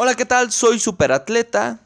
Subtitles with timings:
[0.00, 0.52] Hola, ¿qué tal?
[0.52, 1.80] Soy Superatleta.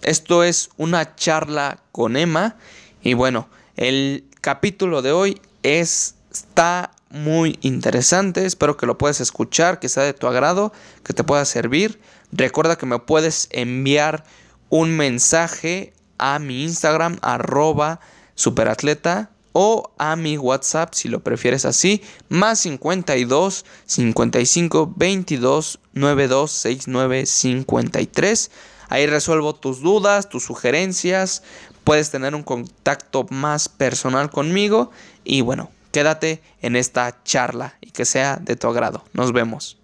[0.00, 2.56] Esto es una charla con Emma.
[3.02, 8.46] Y bueno, el capítulo de hoy es, está muy interesante.
[8.46, 10.72] Espero que lo puedas escuchar, que sea de tu agrado,
[11.04, 12.00] que te pueda servir.
[12.32, 14.24] Recuerda que me puedes enviar
[14.70, 18.00] un mensaje a mi Instagram, arroba
[18.36, 27.26] superatleta o a mi WhatsApp si lo prefieres así, más 52 55 22 92 69
[27.26, 28.50] 53.
[28.88, 31.42] Ahí resuelvo tus dudas, tus sugerencias,
[31.84, 34.90] puedes tener un contacto más personal conmigo
[35.24, 39.04] y bueno, quédate en esta charla y que sea de tu agrado.
[39.12, 39.78] Nos vemos.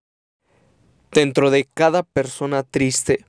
[1.13, 3.25] Dentro de cada persona triste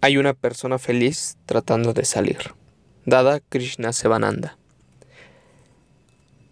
[0.00, 2.54] hay una persona feliz tratando de salir.
[3.04, 4.56] Dada Krishna Sevananda.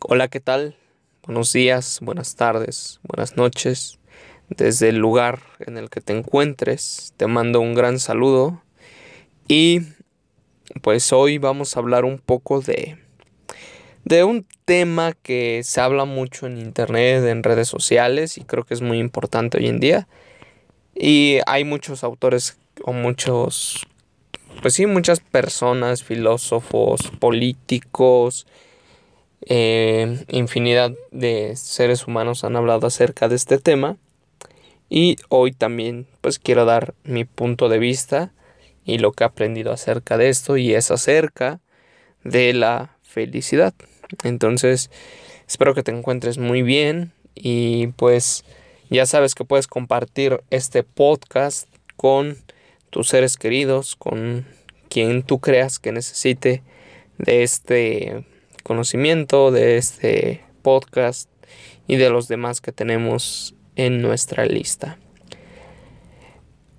[0.01, 0.77] Hola, ¿qué tal?
[1.25, 3.99] Buenos días, buenas tardes, buenas noches.
[4.51, 8.63] Desde el lugar en el que te encuentres, te mando un gran saludo.
[9.49, 9.81] Y
[10.83, 12.99] pues hoy vamos a hablar un poco de
[14.05, 18.75] de un tema que se habla mucho en internet, en redes sociales y creo que
[18.75, 20.09] es muy importante hoy en día.
[20.95, 23.87] Y hay muchos autores o muchos
[24.61, 28.47] pues sí, muchas personas, filósofos, políticos,
[29.49, 33.97] eh, infinidad de seres humanos han hablado acerca de este tema
[34.89, 38.33] y hoy también pues quiero dar mi punto de vista
[38.85, 41.61] y lo que he aprendido acerca de esto y es acerca
[42.25, 43.73] de la felicidad.
[44.25, 44.91] Entonces
[45.47, 48.45] espero que te encuentres muy bien y pues
[48.91, 52.37] ya sabes que puedes compartir este podcast con
[52.91, 54.45] tus seres queridos, con
[54.89, 56.65] quien tú creas que necesite
[57.19, 58.25] de este
[58.67, 61.31] conocimiento de este podcast
[61.87, 64.99] y de los demás que tenemos en nuestra lista.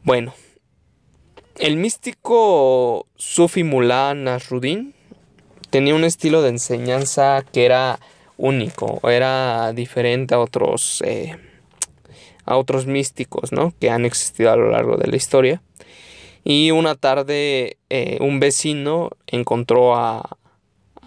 [0.04, 0.34] Bueno,
[1.60, 4.96] el místico Sufi Mullah Nasruddin
[5.70, 8.00] tenía un estilo de enseñanza que era
[8.36, 11.38] único, era diferente a otros, eh,
[12.44, 13.74] a otros místicos ¿no?
[13.80, 15.62] que han existido a lo largo de la historia.
[16.44, 20.37] Y una tarde eh, un vecino encontró a,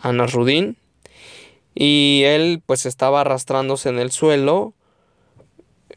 [0.01, 0.77] a Nasruddin
[1.75, 4.75] y él pues estaba arrastrándose en el suelo,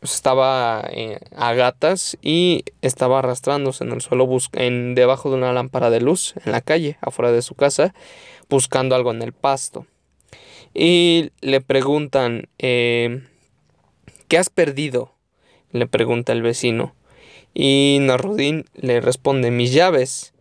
[0.01, 5.89] estaba eh, a gatas y estaba arrastrándose en el suelo en, debajo de una lámpara
[5.89, 7.93] de luz en la calle, afuera de su casa,
[8.49, 9.85] buscando algo en el pasto.
[10.73, 13.23] Y le preguntan, eh,
[14.27, 15.13] ¿qué has perdido?
[15.71, 16.95] Le pregunta el vecino.
[17.53, 20.32] Y Narudín le responde, mis llaves.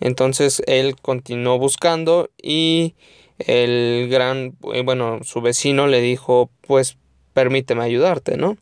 [0.00, 2.94] Entonces él continuó buscando y
[3.38, 6.96] el gran, eh, bueno, su vecino le dijo, pues
[7.32, 8.56] permíteme ayudarte, ¿no?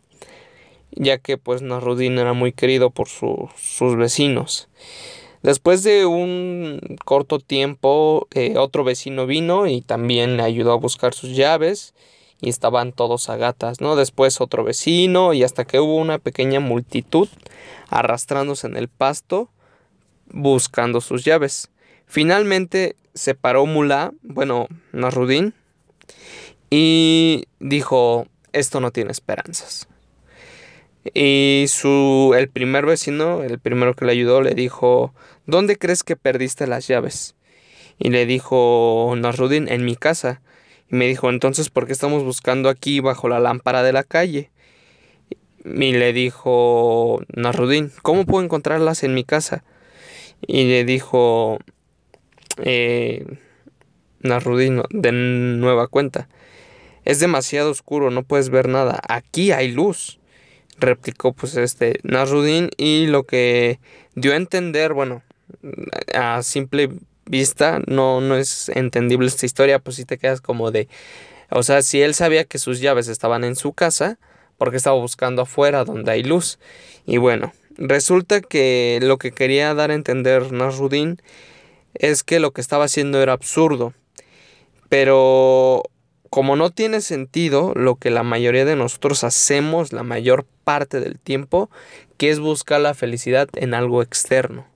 [0.90, 4.68] Ya que pues Narudín era muy querido por sus vecinos.
[5.42, 11.12] Después de un corto tiempo, eh, otro vecino vino y también le ayudó a buscar
[11.12, 11.94] sus llaves
[12.40, 13.94] y estaban todos a gatas, ¿no?
[13.94, 17.28] Después otro vecino y hasta que hubo una pequeña multitud
[17.90, 19.50] arrastrándose en el pasto
[20.30, 21.70] buscando sus llaves.
[22.06, 25.54] Finalmente se paró Mulá, bueno, Nasrudin,
[26.70, 29.88] y dijo, esto no tiene esperanzas.
[31.12, 35.12] Y su, el primer vecino, el primero que le ayudó, le dijo,
[35.46, 37.34] ¿dónde crees que perdiste las llaves?
[37.98, 40.40] Y le dijo Nasrudin, en mi casa.
[40.90, 44.50] Y me dijo, entonces, ¿por qué estamos buscando aquí bajo la lámpara de la calle?
[45.64, 49.62] Y le dijo Nasrudin, ¿cómo puedo encontrarlas en mi casa?
[50.42, 51.58] Y le dijo
[52.58, 53.26] eh,
[54.20, 56.28] de nueva cuenta.
[57.04, 59.00] Es demasiado oscuro, no puedes ver nada.
[59.08, 60.18] Aquí hay luz.
[60.78, 63.78] Replicó pues este Narudin y lo que
[64.14, 65.22] dio a entender, bueno,
[66.14, 66.90] a simple
[67.26, 70.88] vista no, no es entendible esta historia, pues si te quedas como de...
[71.50, 74.18] O sea, si él sabía que sus llaves estaban en su casa,
[74.56, 76.58] porque estaba buscando afuera donde hay luz.
[77.06, 81.20] Y bueno, Resulta que lo que quería dar a entender Nasruddin
[81.94, 83.94] es que lo que estaba haciendo era absurdo.
[84.88, 85.82] Pero
[86.30, 91.18] como no tiene sentido lo que la mayoría de nosotros hacemos la mayor parte del
[91.18, 91.70] tiempo,
[92.16, 94.66] que es buscar la felicidad en algo externo.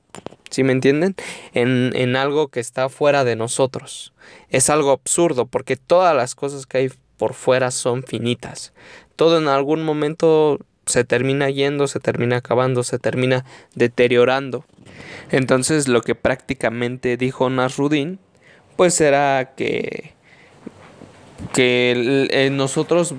[0.50, 1.14] ¿Sí me entienden?
[1.52, 4.12] En, en algo que está fuera de nosotros.
[4.48, 8.72] Es algo absurdo porque todas las cosas que hay por fuera son finitas.
[9.16, 10.58] Todo en algún momento
[10.88, 13.44] se termina yendo, se termina acabando, se termina
[13.74, 14.64] deteriorando.
[15.30, 18.18] Entonces lo que prácticamente dijo Nasruddin,
[18.76, 20.14] pues era que,
[21.52, 23.14] que nosotros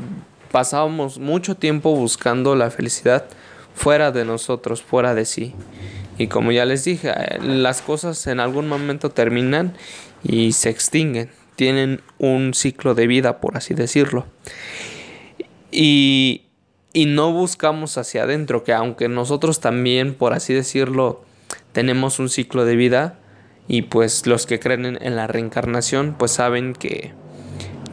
[0.51, 3.25] pasábamos mucho tiempo buscando la felicidad
[3.75, 5.53] fuera de nosotros, fuera de sí.
[6.17, 9.73] Y como ya les dije, eh, las cosas en algún momento terminan
[10.21, 14.25] y se extinguen, tienen un ciclo de vida, por así decirlo.
[15.71, 16.48] Y,
[16.93, 21.21] y no buscamos hacia adentro, que aunque nosotros también, por así decirlo,
[21.71, 23.19] tenemos un ciclo de vida,
[23.67, 27.13] y pues los que creen en, la reencarnación, pues saben que,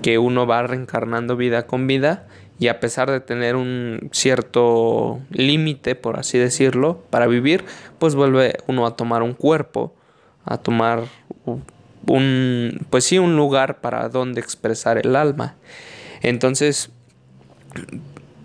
[0.00, 2.26] que uno va reencarnando vida con vida
[2.58, 7.64] y a pesar de tener un cierto límite, por así decirlo, para vivir,
[7.98, 9.94] pues vuelve uno a tomar un cuerpo,
[10.46, 11.04] a tomar
[12.06, 15.56] un, pues sí, un lugar para donde expresar el alma.
[16.22, 16.90] Entonces,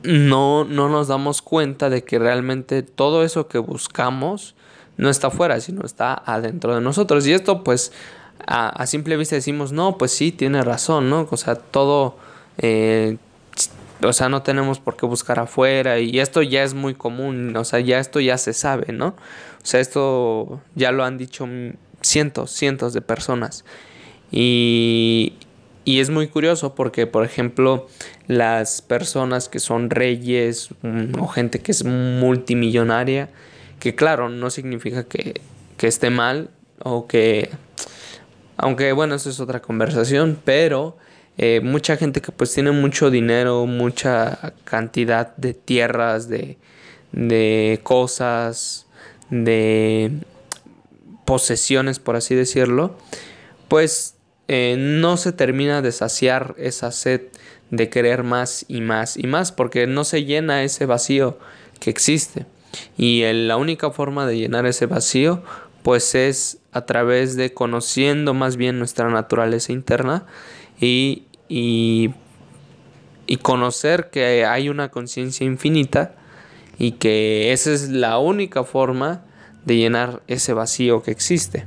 [0.04, 4.56] no, no nos damos cuenta de que realmente todo eso que buscamos
[4.98, 7.26] no está afuera, sino está adentro de nosotros.
[7.28, 7.92] Y esto, pues,
[8.46, 11.28] a, simple vista decimos, no, pues sí, tiene razón, ¿no?
[11.30, 12.18] O sea, todo...
[12.58, 13.18] Eh,
[14.04, 17.64] o sea, no tenemos por qué buscar afuera y esto ya es muy común, o
[17.64, 19.10] sea, ya esto ya se sabe, ¿no?
[19.10, 21.48] O sea, esto ya lo han dicho
[22.02, 23.64] cientos, cientos de personas.
[24.32, 25.34] Y,
[25.92, 27.90] y es muy curioso porque, por ejemplo,
[28.26, 33.28] las personas que son reyes mm, o gente que es multimillonaria,
[33.78, 35.42] que claro, no significa que,
[35.76, 36.50] que esté mal
[36.80, 37.50] o que...
[38.56, 40.96] Aunque bueno, eso es otra conversación, pero
[41.38, 46.58] eh, mucha gente que pues tiene mucho dinero, mucha cantidad de tierras, de,
[47.12, 48.88] de cosas,
[49.30, 50.14] de
[51.26, 52.96] posesiones, por así decirlo,
[53.68, 54.16] pues
[54.54, 57.22] eh, no se termina de saciar esa sed
[57.70, 61.40] de querer más y más y más, porque no se llena ese vacío
[61.80, 62.46] que existe.
[62.98, 65.42] Y la única forma de llenar ese vacío,
[65.84, 70.26] pues es a través de conociendo más bien nuestra naturaleza interna
[70.82, 72.14] y, y,
[73.42, 76.16] conocer que hay una conciencia infinita
[76.78, 79.24] y que esa es la única forma
[79.64, 81.66] de llenar ese vacío que existe.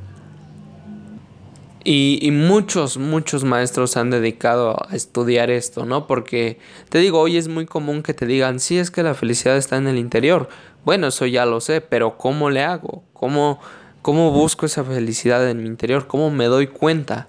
[1.85, 6.07] Y, y, muchos, muchos maestros se han dedicado a estudiar esto, ¿no?
[6.07, 6.59] Porque
[6.89, 9.77] te digo, hoy es muy común que te digan, sí, es que la felicidad está
[9.77, 10.49] en el interior.
[10.85, 13.05] Bueno, eso ya lo sé, pero ¿cómo le hago?
[13.13, 13.61] ¿Cómo,
[14.01, 16.07] cómo busco esa felicidad en mi interior?
[16.07, 17.29] ¿Cómo me doy cuenta?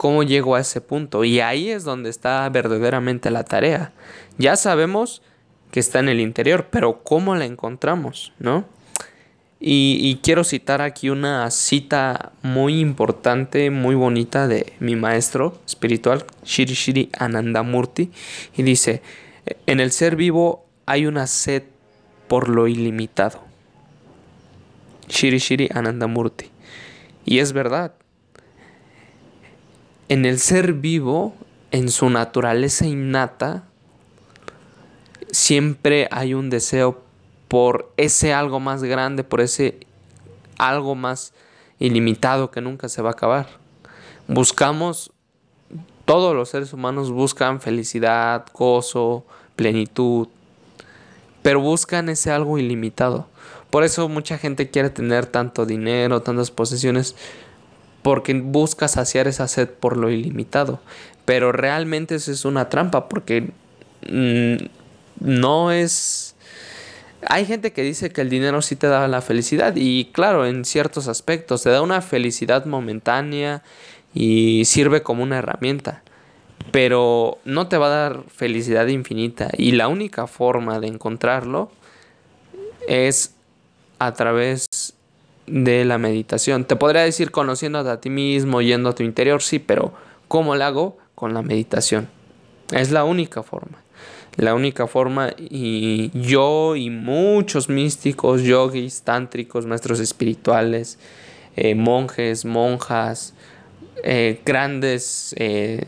[0.00, 1.24] cómo llego a ese punto.
[1.24, 3.92] Y ahí es donde está verdaderamente la tarea.
[4.38, 5.20] Ya sabemos
[5.70, 8.32] que está en el interior, pero ¿cómo la encontramos?
[8.38, 8.64] ¿No?
[9.62, 16.72] Y, quiero citar aquí una cita muy importante, muy bonita de mi maestro espiritual, Shiri
[16.72, 18.10] Shiri Anandamurti,
[18.56, 19.02] y dice,
[19.66, 21.64] en el ser vivo hay una sed
[22.26, 23.42] por lo ilimitado.
[25.08, 26.46] Shiri Shiri Anandamurti.
[27.26, 27.92] Y es verdad,
[30.08, 31.34] en el ser vivo,
[31.70, 33.64] en su naturaleza innata,
[35.30, 37.09] siempre hay un deseo
[37.50, 39.80] por ese algo más grande, por ese
[40.56, 41.34] algo más
[41.80, 43.48] ilimitado que nunca se va a acabar.
[44.28, 45.10] Buscamos,
[46.04, 49.24] todos los seres humanos buscan felicidad, gozo,
[49.56, 50.28] plenitud,
[51.42, 53.26] pero buscan ese algo ilimitado.
[53.70, 57.16] Por eso mucha gente quiere tener tanto dinero, tantas posesiones,
[58.02, 60.78] porque busca saciar esa sed por lo ilimitado.
[61.24, 63.50] Pero realmente eso es una trampa porque
[64.08, 64.66] mm,
[65.18, 66.29] no es...
[67.26, 70.64] Hay gente que dice que el dinero sí te da la felicidad y claro, en
[70.64, 73.62] ciertos aspectos te da una felicidad momentánea
[74.14, 76.02] y sirve como una herramienta,
[76.72, 81.70] pero no te va a dar felicidad infinita y la única forma de encontrarlo
[82.88, 83.34] es
[83.98, 84.66] a través
[85.46, 86.64] de la meditación.
[86.64, 89.92] Te podría decir conociendo a ti mismo, yendo a tu interior, sí, pero
[90.26, 90.98] ¿cómo lo hago?
[91.14, 92.08] Con la meditación.
[92.72, 93.78] Es la única forma.
[94.40, 100.98] La única forma y yo y muchos místicos, yogis, tántricos, maestros espirituales,
[101.56, 103.34] eh, monjes, monjas,
[104.02, 105.84] eh, grandes eh,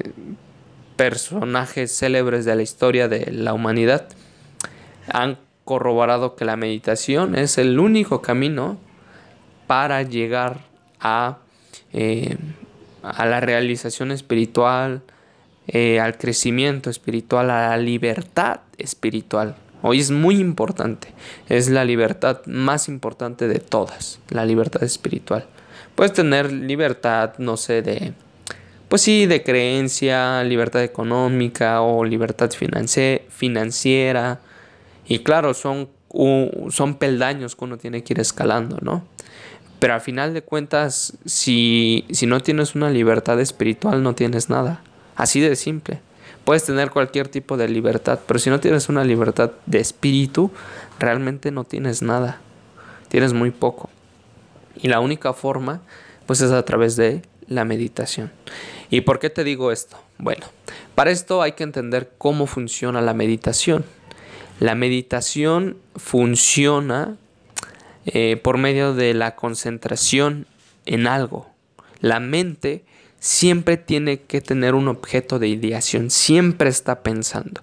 [0.97, 4.06] personajes célebres de la historia de la humanidad
[5.11, 8.76] han corroborado que la meditación es el único camino
[9.66, 10.61] para llegar
[11.00, 11.38] a,
[13.02, 15.00] a la realización espiritual,
[15.69, 19.57] eh, al crecimiento espiritual, a la libertad espiritual.
[19.83, 21.09] Hoy es muy importante,
[21.49, 25.47] es la libertad más importante de todas, la libertad espiritual.
[25.95, 28.12] Puedes tener libertad, no sé, de,
[28.88, 32.50] pues sí, de creencia, libertad económica o libertad
[33.28, 34.40] financiera.
[35.07, 35.88] Y claro, son,
[36.71, 39.04] son peldaños que uno tiene que ir escalando, ¿no?
[39.78, 44.83] Pero al final de cuentas, si, si no tienes una libertad espiritual, no tienes nada.
[45.16, 46.00] Así de simple.
[46.45, 50.50] Puedes tener cualquier tipo de libertad, pero si no tienes una libertad de espíritu,
[50.99, 52.40] realmente no tienes nada.
[53.09, 53.90] Tienes muy poco.
[54.76, 55.83] Y la única forma,
[56.26, 58.33] pues es a través de la meditación.
[58.90, 59.97] ¿Y por qué te digo esto?
[60.19, 60.47] Bueno,
[60.95, 63.85] para esto hay que entender cómo funciona la meditación.
[64.61, 67.16] La meditación funciona
[68.07, 70.47] eh, por medio de la concentración
[70.87, 71.49] en algo.
[72.00, 72.85] La mente
[73.23, 77.61] siempre tiene que tener un objeto de ideación, siempre está pensando.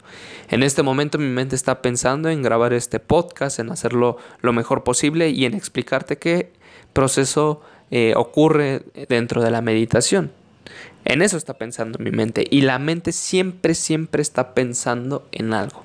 [0.50, 4.86] En este momento mi mente está pensando en grabar este podcast, en hacerlo lo mejor
[4.86, 6.54] posible y en explicarte qué
[6.94, 7.62] proceso
[7.92, 10.32] eh, ocurre dentro de la meditación.
[11.04, 15.84] En eso está pensando mi mente y la mente siempre, siempre está pensando en algo.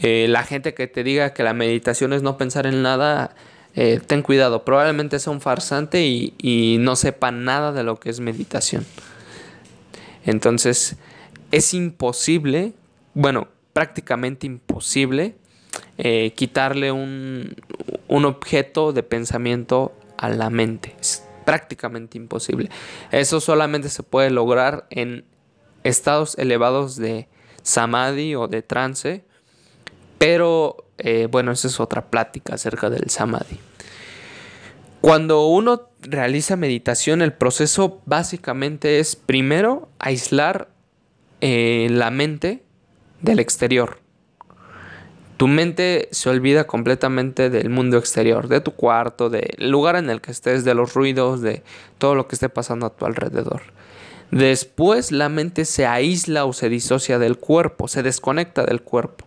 [0.00, 3.34] Eh, la gente que te diga que la meditación es no pensar en nada,
[3.78, 8.20] eh, ten cuidado, probablemente sea un farsante y, no sepa nada de lo que es
[8.20, 8.86] meditación.
[10.24, 10.96] Entonces,
[11.52, 12.72] es imposible,
[13.12, 15.36] bueno, prácticamente imposible
[15.98, 17.54] eh, quitarle un,
[18.08, 20.96] un, objeto de pensamiento a la mente.
[20.98, 22.70] Es prácticamente imposible.
[23.12, 25.26] Eso solamente se puede lograr en
[25.84, 27.28] estados elevados de
[27.62, 29.22] samadhi o de trance.
[30.16, 33.58] Pero eh, bueno, esa es otra plática acerca del samadhi.
[35.00, 40.68] Cuando uno realiza meditación, el proceso básicamente es primero aislar
[41.40, 42.64] eh, la mente
[43.20, 44.00] del exterior.
[45.36, 50.22] Tu mente se olvida completamente del mundo exterior, de tu cuarto, del lugar en el
[50.22, 51.62] que estés, de los ruidos, de
[51.98, 53.60] todo lo que esté pasando a tu alrededor.
[54.30, 59.25] Después la mente se aísla o se disocia del cuerpo, se desconecta del cuerpo.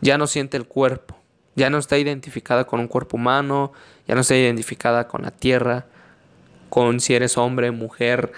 [0.00, 1.16] Ya no siente el cuerpo,
[1.56, 3.72] ya no está identificada con un cuerpo humano,
[4.06, 5.86] ya no está identificada con la tierra,
[6.68, 8.32] con si eres hombre, mujer,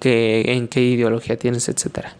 [0.00, 2.16] en qué ideología tienes, etcétera.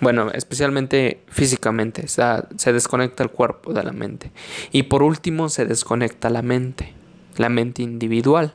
[0.00, 4.30] Bueno, especialmente físicamente, se desconecta el cuerpo de la mente.
[4.70, 6.94] Y por último, se desconecta la mente,
[7.36, 8.54] la mente individual.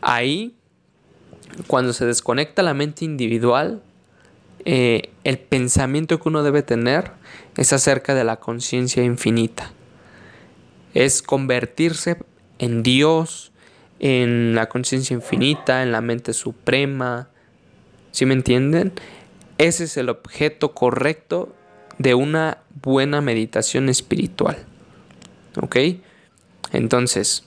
[0.00, 0.54] Ahí,
[1.66, 3.82] cuando se desconecta la mente individual,
[4.64, 7.12] eh, el pensamiento que uno debe tener
[7.56, 9.72] es acerca de la conciencia infinita.
[10.94, 12.18] Es convertirse
[12.58, 13.52] en Dios,
[14.00, 17.28] en la conciencia infinita, en la mente suprema.
[18.10, 18.92] ¿Sí me entienden?
[19.58, 21.54] Ese es el objeto correcto
[21.98, 24.56] de una buena meditación espiritual.
[25.60, 25.76] ¿Ok?
[26.72, 27.44] Entonces,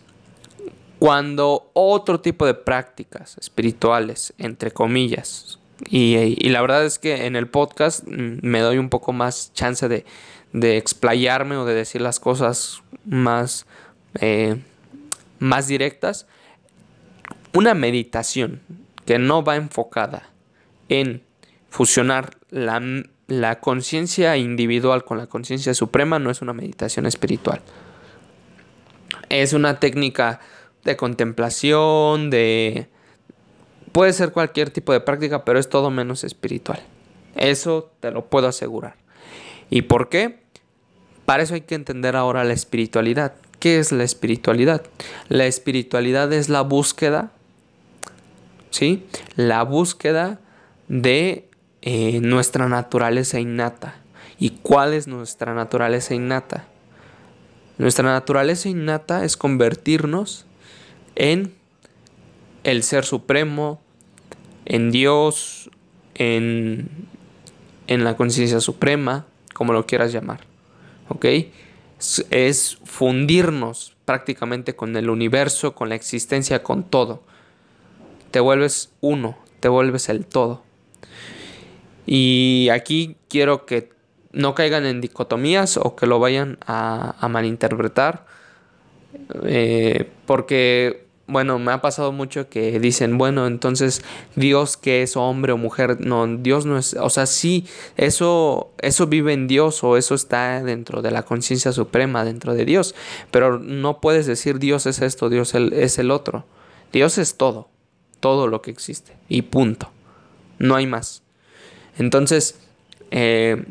[0.99, 5.59] cuando otro tipo de prácticas espirituales, entre comillas,
[5.89, 9.87] y, la verdad es que en el podcast mm, me doy un poco más chance
[9.87, 10.05] de,
[10.77, 13.65] explayarme o de decir las cosas más,
[14.19, 14.57] eh,
[15.39, 16.27] más directas,
[17.53, 18.61] una meditación
[19.05, 20.29] que no va enfocada
[20.89, 21.23] en
[21.69, 27.61] fusionar la, conciencia individual con la conciencia suprema no es una meditación espiritual.
[29.29, 30.39] Es una técnica
[30.83, 32.89] de contemplación, de...
[33.93, 36.81] Puede ser cualquier tipo de práctica, pero es todo menos espiritual.
[37.35, 38.95] Eso te lo puedo asegurar.
[39.69, 40.39] ¿Y por qué?
[41.25, 43.35] Para eso hay que entender ahora la espiritualidad.
[43.59, 44.83] ¿Qué es la espiritualidad?
[45.29, 47.31] La espiritualidad es la búsqueda,
[48.71, 49.05] ¿sí?
[49.35, 50.41] La búsqueda
[50.87, 51.47] de
[51.83, 53.95] eh, nuestra naturaleza innata.
[54.39, 56.65] ¿Y cuál es nuestra naturaleza innata?
[57.77, 60.45] Nuestra naturaleza innata es convertirnos
[61.15, 61.53] en
[62.63, 63.82] el ser supremo,
[64.65, 65.69] en Dios,
[66.15, 66.89] en,
[67.87, 70.41] en la conciencia suprema, como lo quieras llamar.
[71.09, 71.25] ¿Ok?
[72.29, 77.23] Es, fundirnos prácticamente con el universo, con la existencia, con todo.
[78.31, 80.63] Te vuelves uno, te vuelves el todo.
[82.05, 83.91] Y aquí quiero que
[84.33, 88.25] no caigan en dicotomías o que lo vayan a, malinterpretar.
[89.45, 94.01] Eh, porque, bueno, me ha pasado mucho que dicen, bueno, entonces
[94.35, 97.65] Dios que es hombre o mujer, no, Dios no es, o sea, sí,
[97.95, 102.65] eso, eso vive en Dios o eso está dentro de la conciencia suprema, dentro de
[102.65, 102.93] Dios,
[103.31, 106.45] pero no puedes decir Dios es esto, Dios es el otro.
[106.93, 107.69] Dios es todo,
[108.19, 109.89] todo lo que existe y punto,
[110.59, 111.23] no hay más.
[111.97, 112.59] Entonces,
[113.09, 113.65] eh,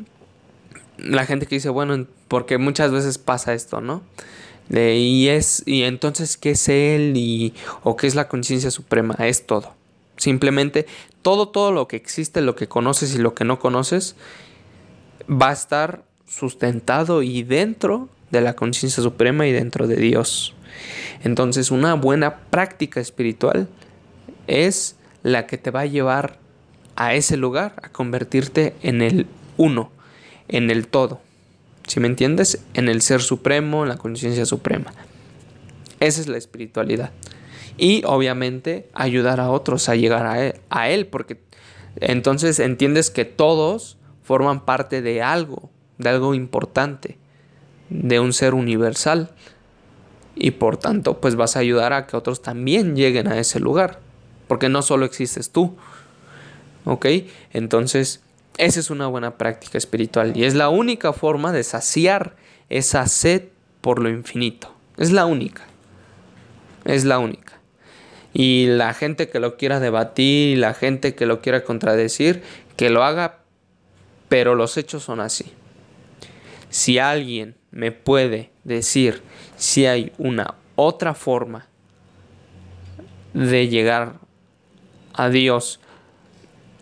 [0.98, 4.02] la gente que dice, bueno, porque muchas veces pasa esto, ¿no?
[4.70, 7.14] Y es, y entonces, ¿qué es Él?
[7.16, 9.14] Y, ¿O qué es la conciencia suprema?
[9.18, 9.74] Es todo.
[10.16, 10.86] Simplemente
[11.22, 14.16] todo, todo lo que existe, lo que conoces y lo que no conoces,
[15.28, 20.54] va a estar sustentado y dentro de la conciencia suprema y dentro de Dios.
[21.22, 23.68] Entonces, una buena práctica espiritual
[24.46, 26.38] es la que te va a llevar
[26.96, 29.26] a ese lugar, a convertirte en el
[29.56, 29.90] uno,
[30.48, 31.20] en el todo.
[31.86, 32.64] Si me entiendes?
[32.74, 34.92] En el ser supremo, en la conciencia suprema.
[36.00, 37.12] Esa es la espiritualidad.
[37.76, 41.40] Y obviamente ayudar a otros a llegar a él, porque
[41.96, 47.18] entonces entiendes que todos forman parte de algo, de algo importante,
[47.90, 49.30] de un ser universal.
[50.34, 54.00] Y por tanto, pues vas a ayudar a que otros también lleguen a ese lugar,
[54.48, 55.76] porque no solo existes tú.
[56.84, 57.06] ¿Ok?
[57.52, 58.22] Entonces,
[58.58, 62.36] esa es una buena práctica espiritual y es la única forma de saciar
[62.68, 63.44] esa sed
[63.80, 64.74] por lo infinito.
[64.96, 65.64] Es la única.
[66.84, 67.58] Es la única.
[68.32, 72.42] Y la gente que lo quiera debatir, la gente que lo quiera contradecir,
[72.76, 73.40] que lo haga,
[74.28, 75.52] pero los hechos son así.
[76.70, 79.22] Si alguien me puede decir
[79.56, 81.66] si hay una otra forma
[83.34, 84.14] de llegar
[85.12, 85.80] a Dios,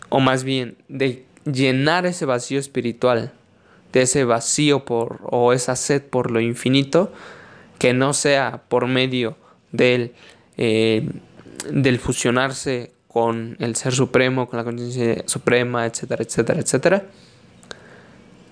[0.09, 3.33] o más bien de llenar ese vacío espiritual,
[3.93, 7.13] de ese vacío por o esa sed por lo infinito,
[7.79, 9.37] que no sea por medio
[9.73, 10.13] del,
[10.57, 11.09] eh,
[11.71, 17.07] del fusionarse con el ser supremo, con la conciencia suprema, etcétera, etcétera, etcétera.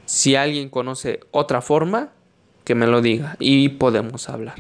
[0.07, 2.11] Si alguien conoce otra forma,
[2.64, 4.57] que me lo diga y podemos hablar.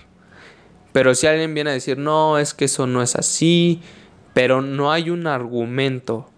[0.92, 3.82] Pero si alguien viene a decir, no, es que eso no es así,
[4.32, 6.30] pero no hay un argumento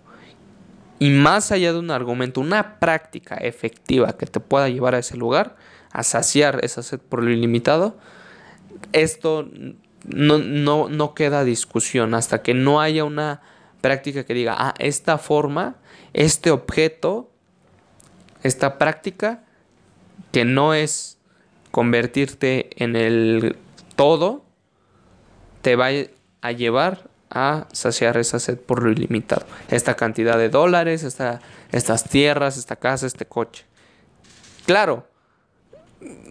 [1.01, 5.17] y más allá de un argumento, una práctica efectiva que te pueda llevar a ese
[5.17, 5.57] lugar,
[5.91, 7.97] a saciar esa sed por lo ilimitado,
[8.93, 9.49] esto
[10.05, 13.41] no, no, no queda discusión hasta que no haya una
[13.81, 15.77] práctica que diga, ah, esta forma,
[16.13, 17.31] este objeto,
[18.43, 19.45] esta práctica,
[20.33, 21.17] que no es
[21.71, 23.57] convertirte en el
[23.97, 24.45] todo,
[25.63, 25.89] te va
[26.43, 29.47] a llevar a saciar esa sed por lo ilimitado.
[29.69, 33.65] Esta cantidad de dólares, esta, estas tierras, esta casa, este coche.
[34.67, 35.07] Claro,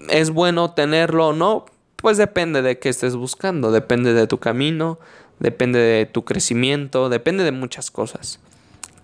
[0.10, 1.66] ¿es bueno tenerlo o no?
[1.96, 5.00] Pues depende de qué estés buscando, depende de tu camino,
[5.40, 8.40] depende de tu crecimiento, depende de muchas cosas.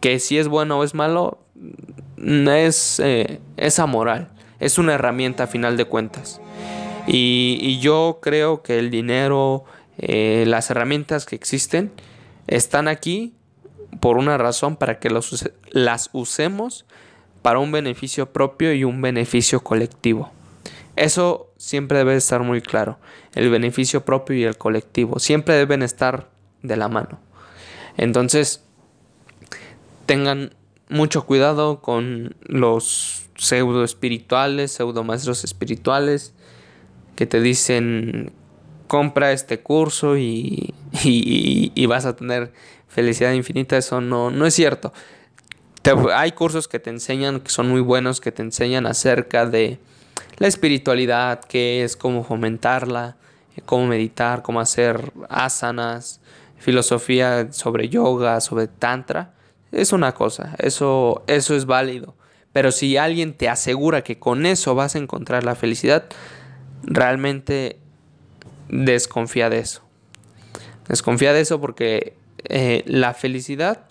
[0.02, 1.40] Que si es bueno o es malo,
[2.18, 4.30] mm, es, eh, es amoral,
[4.60, 6.42] es una herramienta a final de cuentas.
[7.08, 9.66] Y yo creo que el dinero,
[9.98, 11.92] eh, las herramientas que existen
[12.48, 13.34] están aquí
[14.00, 16.86] por una razón para que las usemos
[17.42, 20.32] para un beneficio propio y un beneficio colectivo.
[20.96, 22.98] Eso siempre debe estar muy claro.
[23.34, 26.30] El beneficio propio y el colectivo siempre deben estar
[26.64, 27.20] de la mano.
[27.98, 28.64] Entonces,
[30.06, 30.56] tengan
[30.90, 36.34] mucho cuidado con los pseudo espirituales, pseudo maestros espirituales
[37.16, 38.32] que te dicen
[38.96, 40.74] compra este curso y,
[41.86, 42.54] vas a tener
[42.88, 44.94] felicidad infinita, eso no, no es cierto.
[46.14, 49.80] hay cursos que te enseñan, que son muy buenos, que te enseñan acerca de
[50.38, 53.18] la espiritualidad, qué es, cómo fomentarla,
[53.66, 56.22] cómo meditar, cómo hacer asanas,
[56.58, 59.34] filosofía sobre yoga, sobre tantra.
[59.74, 62.16] Es una cosa, eso, eso es válido.
[62.54, 66.06] Pero si alguien te asegura que con eso vas a encontrar la felicidad,
[66.84, 67.82] realmente
[68.70, 69.82] desconfía de eso.
[70.88, 73.86] Desconfía de eso porque eh, la felicidad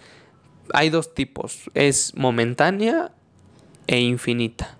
[0.72, 3.12] hay dos tipos, es momentánea
[3.86, 4.76] e infinita.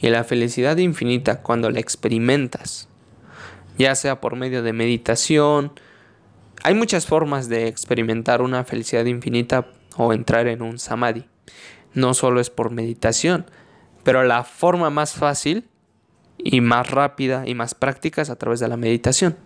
[0.00, 2.88] Y la felicidad infinita cuando la experimentas,
[3.78, 5.72] ya sea por medio de meditación,
[6.64, 11.26] hay muchas formas de experimentar una felicidad infinita o entrar en un samadhi.
[11.94, 13.46] No solo es por meditación,
[14.02, 15.68] pero la forma más fácil
[16.44, 19.36] y más rápida y más prácticas a través de la meditación.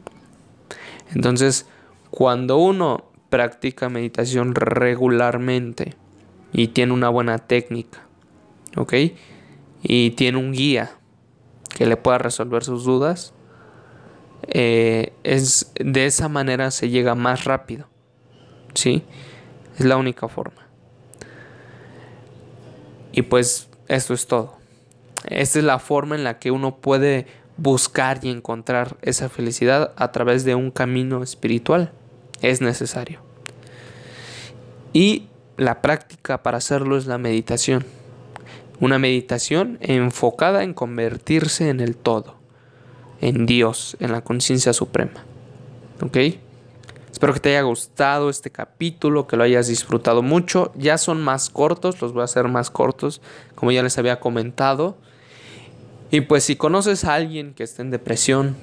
[1.15, 1.67] Entonces,
[2.11, 5.95] cuando uno practica meditación regularmente
[6.53, 8.07] y tiene una buena técnica,
[8.77, 8.95] ¿ok?
[9.83, 10.93] Y tiene un guía
[11.77, 13.35] que le pueda resolver sus dudas,
[14.49, 17.89] eh, es, de esa manera se llega más rápido,
[18.75, 19.03] ¿sí?
[19.79, 20.67] Es la única forma.
[23.13, 24.57] Y pues esto es todo.
[25.27, 30.13] Esta es la forma en la que uno puede buscar y encontrar esa felicidad a
[30.13, 31.93] través de un camino espiritual.
[32.43, 33.21] Es necesario.
[34.93, 37.85] Y la práctica para hacerlo es la meditación.
[38.79, 42.37] Una meditación enfocada en convertirse en el todo,
[43.21, 45.25] en Dios, en la conciencia suprema.
[46.03, 46.19] ¿Ok?
[47.11, 50.73] Espero que te haya gustado este capítulo, que lo hayas disfrutado mucho.
[50.77, 53.23] Ya son más cortos, los voy a hacer más cortos,
[53.55, 54.99] como ya les había comentado.
[56.11, 58.57] Y pues si conoces a alguien que esté en depresión,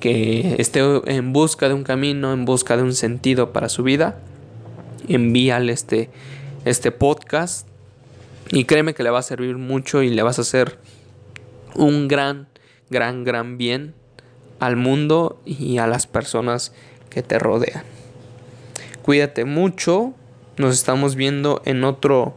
[0.00, 4.18] que esté en busca de un camino, en busca de un sentido para su vida,
[5.08, 6.10] envíale este,
[6.64, 7.68] este podcast
[8.50, 10.78] Y créeme que le va a servir mucho y le vas a hacer
[11.74, 12.48] un gran,
[12.90, 13.94] gran, gran bien
[14.60, 16.72] al mundo y a las personas
[17.10, 17.84] que te rodean.
[19.02, 20.14] Cuídate mucho.
[20.56, 22.34] Nos estamos viendo en otro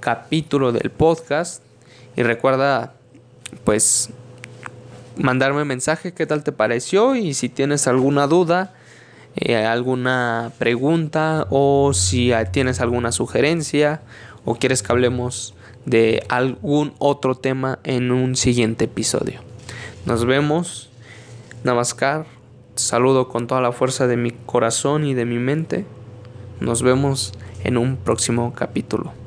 [0.00, 1.62] capítulo del podcast.
[2.16, 2.94] Y recuerda,
[3.64, 4.10] pues,
[5.16, 8.74] mandarme mensaje qué tal te pareció y si tienes alguna duda,
[9.36, 14.02] eh, alguna pregunta o si tienes alguna sugerencia
[14.44, 15.54] o quieres que hablemos
[15.84, 19.40] de algún otro tema en un siguiente episodio.
[20.04, 20.90] Nos vemos.
[21.64, 22.26] Namaskar.
[22.76, 25.84] Saludo con toda la fuerza de mi corazón y de mi mente.
[26.60, 27.32] Nos vemos
[27.64, 29.25] en un próximo capítulo.